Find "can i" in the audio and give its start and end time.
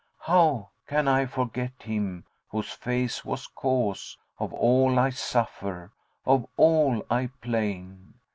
0.87-1.27